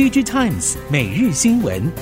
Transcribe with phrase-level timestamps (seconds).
[0.00, 1.92] DG Times 每日新闻，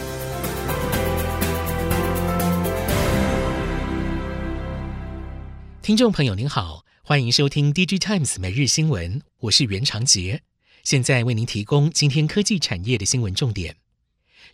[5.82, 10.42] 听众朋友您好，欢迎收听 DG Times 每日新闻，我是袁长杰，
[10.84, 13.74] 现在为您提供今天科技产业的新闻重点。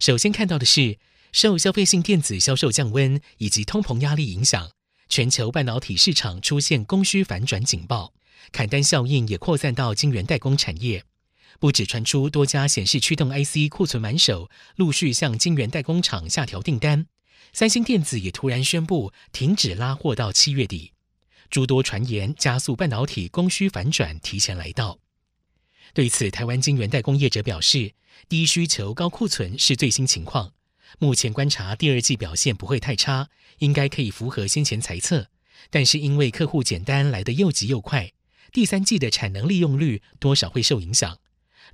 [0.01, 0.97] 首先看到的是，
[1.31, 4.71] 受消费性电子销售降温以及通膨压力影响，
[5.11, 8.15] 全球半导体市场出现供需反转警报，
[8.53, 11.05] 砍单效应也扩散到晶圆代工产业。
[11.65, 17.07] 不止传出多家显示驱动 IC 库存满手，陆续向晶圆代工厂下调订单。
[17.55, 20.93] 三星电子也突然宣布停止拉货到七月底，
[21.49, 24.99] 诸多传言加速半导体供需反转提前来到。
[25.95, 27.95] 对此，台湾晶圆代工业者表示，
[28.29, 30.53] 低需求高库存是最新情况。
[30.99, 35.29] 目前观察第二季表现不会太差，应该可以符合先前猜测。
[35.71, 38.13] 但是因为客户减单来得又急又快，
[38.53, 41.17] 第三季的产能利用率多少会受影响。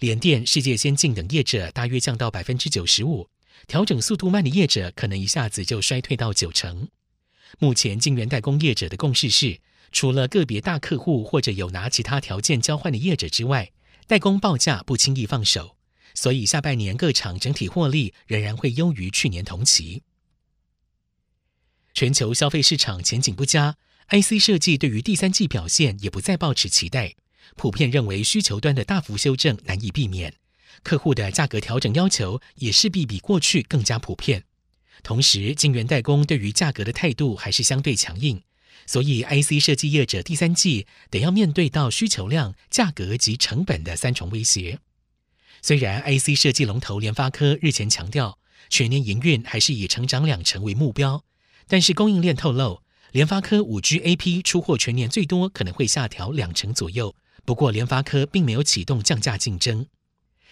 [0.01, 3.29] 联电、世界先进等业者大约降到百分之九十五，
[3.67, 6.89] 调整速度慢的业者可能一下子就衰退到九成。
[7.59, 9.61] 目前晶圆代工业者的共识是，
[9.93, 13.73] 除了个别大客户或者有拿其他条件交换的业者之外，
[14.07, 15.77] 代工报价不轻易放手，
[16.15, 20.03] 所以下半年各厂整体获利仍然会优于去年同期。
[21.93, 23.77] 全球消费市场前景不佳
[24.09, 27.17] ，IC 设计对于第三季表现也不再抱持期待。
[27.57, 30.35] 普遍认为需求端的大幅修正难以避免，
[30.83, 34.45] 客户的价格调整要求也势必比过去更加普遍。
[35.03, 38.43] 同时，晶圆代工对于价格的态度还是相对强硬，
[38.87, 44.79] 所以 IC 设计业者第三季得要面对到需求量、价格及成本的三重威胁。
[45.63, 51.25] 虽然 IC 设计龙头联发科日前强调全年营运还是以成长两成为目标，
[51.67, 57.15] 但是供应链透露，联发科五 G AP 出货全年最多可能会下调两成左右。
[57.45, 59.87] 不过，联发科并没有启动降价竞争。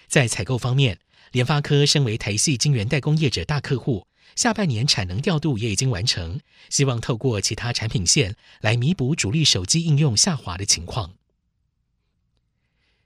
[0.07, 0.99] 在采购方面，
[1.33, 11.15] 联发科身为台系晶圆代工业者大客户，下半年产能调度也已经完成，希望透过其他产品线来弥补主力手机应用下滑的情况。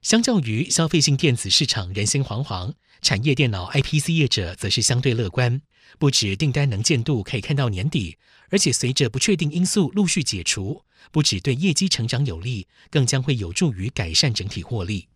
[0.00, 5.62] 相较于消费性电子市场人心惶惶，产业电脑 IPC 业者则是相对乐观。
[5.98, 8.16] 不止订单能见度可以看到年底，
[8.50, 15.08] 而且随着不确定因素陆续解除，不止对业绩成长有利，更将会有助于改善整体获利。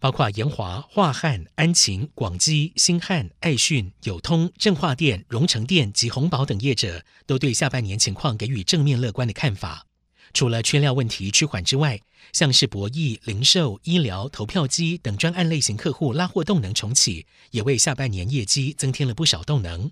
[0.00, 9.86] 包括研华、华汉、安勤、广基、新汉、爱讯、友通、正化电、荣成电及鸿宝等业者，都对下半年情况给予正面乐观的看法。
[10.32, 12.00] 除了缺料问题趋缓之外，
[12.32, 19.90] 像是博弈、零售、医疗、投票机等专案类型客户拉货动能重启，也为下半年业绩增添了不少动能。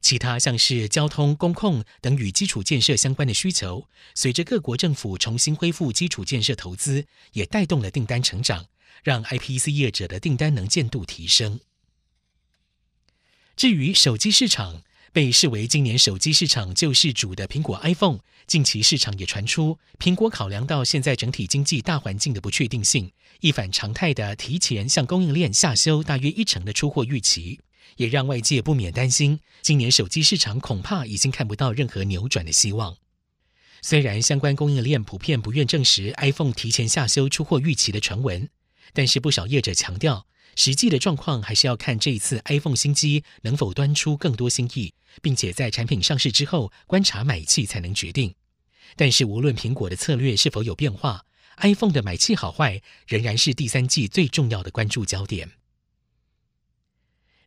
[0.00, 8.66] 其他像是交通、工控等与基础建设相关的需求，随着各国政府重新恢复基础建设投资，也带动了订单成长，
[9.02, 11.60] 让 IPC 业者的订单能见度提升。
[13.56, 14.82] 至于手机市场，
[15.12, 23.10] 被视为今年手机市场救世主的苹果 iPhone，近期市场也传出苹果考量到现在整体经济大环境的不确定性，
[23.40, 27.58] 一反常态的提前向供应链下修大约一成的出货预期。
[27.96, 32.96] 也让外界不免担心，今年手机市场恐怕已经看不到任何扭转的希望。
[33.82, 38.48] 虽然相关供应链普遍不愿证实 iPhone 提前下修出货预期的传闻，
[38.92, 48.34] 但是不少业者强调，实际的状况还是要看这一次 iPhone 新机能否端出更多新意，并且在产品上市之后观察买气才能决定。
[48.96, 51.24] 但是无论苹果的策略是否有变化
[51.58, 55.52] ，iPhone 的买气好坏仍然是第三季最重要的关注焦点。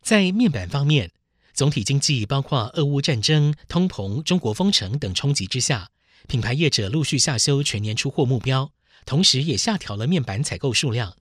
[0.02, 1.12] 在面板方面，
[1.52, 5.90] 总体经济包括俄乌战争、通膨、中国封城等冲击之下，
[6.26, 8.72] 品牌业者陆续下修全年出货目标，
[9.04, 11.16] 同时也下调了面板采购数量。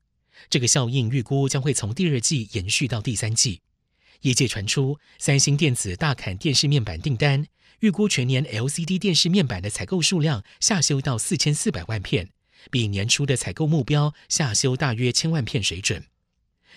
[0.50, 3.62] 这个效应预估将会从第二季延续到第三季。
[4.22, 7.46] 业界传出，三星电子大砍电视面板订单，
[7.80, 12.30] 预估全年 LCD 电视面板的采购数量下修到四千四百万片，
[12.72, 16.06] 比年初的采购目标下修大约千万片水准。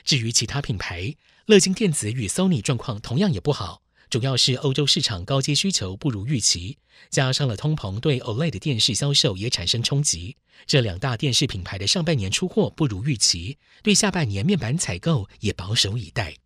[0.03, 1.15] 至于其他品牌，
[1.47, 6.79] 乐金电子与 Sony 状况同样也不好，主要是欧洲市场高阶需求不如预期，
[7.11, 10.37] 加上了通膨对 OLED 电视销售也产生冲击。
[10.67, 16.37] 这两大电视品牌的上半年出货不如预期，对下半年面板采购也保守以待。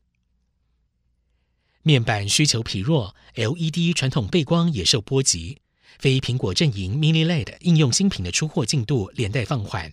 [1.82, 5.58] 面板需求疲弱，LED 传统背光也受波及，
[5.98, 9.92] 非苹果阵营 Mini LED 应用新品的出货进度连带放缓。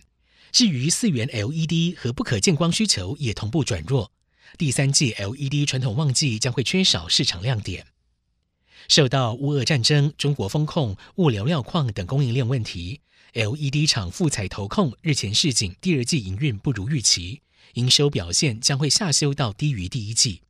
[0.52, 4.10] 至于四元 LED 和不可见光需求也同步转弱。
[4.56, 7.86] 第三季 LED 传统旺季将会缺少市场亮点，
[8.88, 13.00] 受到乌俄战争、中国封控、物流料矿等供应链问题
[13.34, 17.42] ，LED 厂富彩投控日前示警，第二季营运不如预期，
[17.74, 20.42] 营收表现将会下修到低于第一季。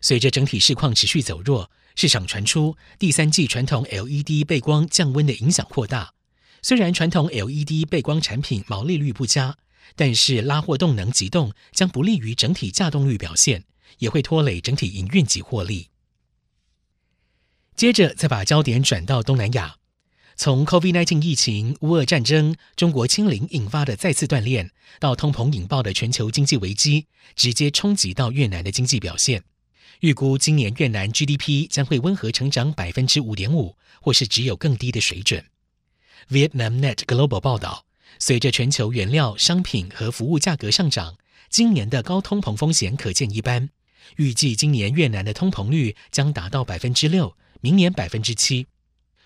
[0.00, 6.14] 随着整体市况持续走弱，市场传出第三季传统 LED 背光降温的影响扩大。
[6.62, 9.58] 虽然传统 LED 背光产品毛利率不佳，
[9.94, 13.64] 但是拉货动能急冻将不利于整体稼动率表现，
[13.98, 15.88] 也会拖累整体营运及获利。
[17.76, 19.76] 接着再把焦点转到东南亚，
[20.36, 24.70] 从 COVID-19 疫情、乌俄战争、中国清零引发的再次断链，
[25.00, 29.44] 到通膨引爆的全球经济危机，直接冲击到越南的经济表现。
[30.00, 35.44] 预估今年越南 GDP 将会温和成长百分之五点五，或是只有更低的水准。
[36.28, 37.84] Vietnamnet Global 报道，
[38.18, 41.16] 随着全球原料、商品和服务价格上涨，
[41.48, 43.70] 今年的高通膨风险可见一斑。
[44.16, 48.66] 预计今年越南的通膨率将达到百分之六，明年百分之七。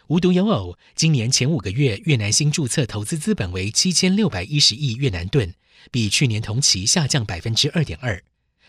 [0.09, 5.55] 无独有偶，今年前五个月越南新注册投资资本为七千六百一十亿越南盾，
[5.91, 8.23] 比去年同期下降百分之二点二。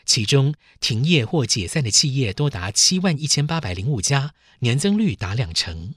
[0.05, 5.93] 其中停业或解散的企业多达七万一千八百零五家，年增率达两成。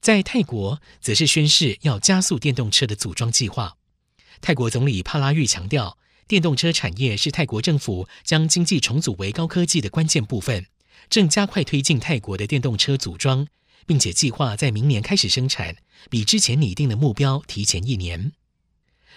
[0.00, 3.76] 在泰国，则是宣示要加速电动车的组装计划。
[4.40, 10.64] 泰国总理帕拉育强调，电动车产业是泰国政府将经济重组为高科技的关键部分，
[11.10, 13.46] 正加快推进泰国的电动车组装，
[13.86, 15.76] 并且计划在明年开始生产，
[16.08, 18.32] 比之前拟定的目标提前一年。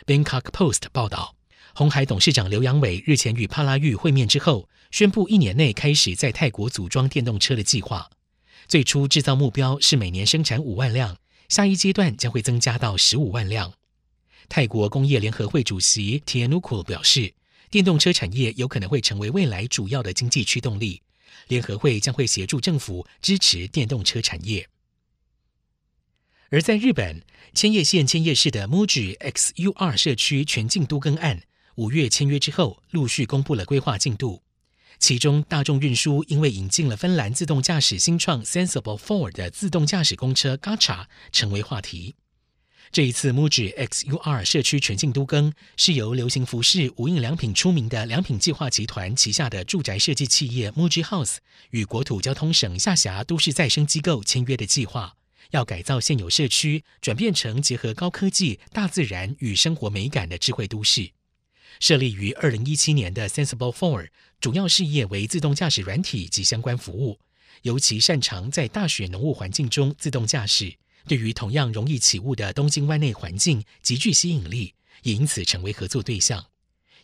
[0.06, 1.36] Bangkok Post 报道。
[1.76, 8.12] 鸿海董事长刘扬伟日前与帕拉育会面之后，宣布一年内开始在泰国组装电动车的计划。
[8.68, 11.18] 最初制造目标是每年生产五万辆，
[11.50, 13.74] 下一阶段将会增加到十五万辆。
[14.50, 17.34] 泰国工业联合会主席 Thionukul 表示，
[17.70, 21.02] 电动车产业有可能会成为未来主要的经济驱动力。
[21.48, 24.70] 联合会将会协助政府支持电动车产业。
[26.50, 27.24] 而在日本
[27.54, 31.42] 千叶县千叶市的 MUJI XUR 社区全境都更案。
[31.76, 34.43] 五月签约之后，陆续公布了规划进度。
[35.04, 42.16] 其中，大众运输因为引进了芬兰自动驾驶新创 Sensible Four 的自动驾驶公车 Gacha 成为话题。
[42.90, 51.36] 这一次 MUJI XUR 社区全境都更是由流行服饰、无印良品出名的良品计划集团旗下的住宅设计企业 MUJI House
[51.72, 55.18] 与国土交通省下辖都市再生机构签约的计划，
[55.52, 61.10] 要改造现有社区，转变成结合高科技、大自然与生活美感的智慧都市。
[61.80, 64.10] 设立于二零一七年的 Sensible Four
[64.40, 67.20] 主要事业为自动驾驶软体及相关服务，
[67.64, 70.76] 尤其擅长在大雪浓雾环境中自动驾驶，
[71.08, 74.74] 对于同样容易起雾的东京湾内环境极具吸引力，
[75.04, 76.46] 也因此成为合作对象。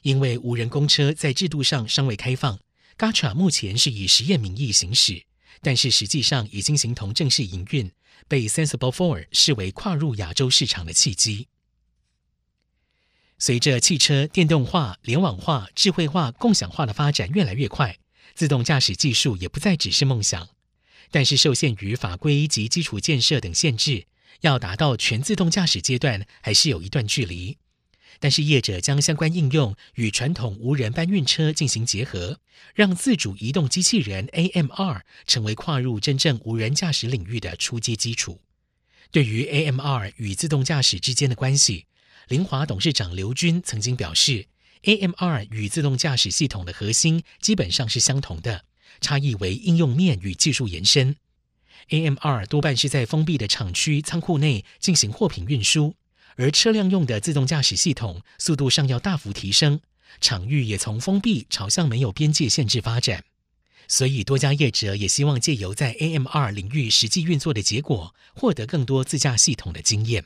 [0.01, 2.59] 因为无人公车在制度上尚未开放
[2.97, 5.23] ，Gatra 目前是以实验名义行驶，
[5.61, 7.91] 但是实际上已经形同正式营运，
[8.27, 11.47] 被 Sensible Four 视为跨入亚洲市场的契机。
[13.39, 17.97] 随着汽车电动化、联网化、智慧化、共享化的发展越来越快，
[18.35, 20.49] 自动驾驶技术也不再只是梦想。
[21.09, 24.05] 但是受限于法规及基础建设等限制，
[24.41, 27.57] 要达到全自动驾驶阶段还是有一段距离。
[28.19, 32.41] 但是业者将相关应用与传统无人搬运车进行结合，
[32.75, 38.41] 让自主移动机器人 AMR 成为跨入真正无人驾驶领域的初阶基础。
[39.11, 41.85] 对于 AMR 与自动驾驶之间的关系，
[42.29, 44.45] 凌华董事长刘军曾经表示
[44.83, 48.65] ，AMR 与自动驾驶系统的核心基本上是相同的，
[49.01, 51.15] 差异为应用面与技术延伸。
[51.89, 55.95] AMR 多半是在封闭的厂区仓库内进行货品运输，
[56.35, 59.81] 而车辆用的自动驾驶系统速度上要大幅提升，
[60.21, 63.23] 场域也从封闭朝向没有边界限制发展。
[63.87, 70.25] 所以多家业者也希望借由在 AMR 领域实际运作的结果，获得更多自驾系统的经验。